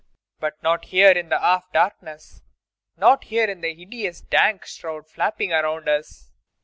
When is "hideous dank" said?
3.77-4.65